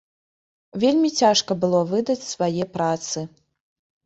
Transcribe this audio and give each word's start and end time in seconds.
Вельмі 0.83 1.11
цяжка 1.19 1.57
было 1.67 1.83
выдаць 1.93 2.17
свае 2.31 2.65
працы. 2.79 3.25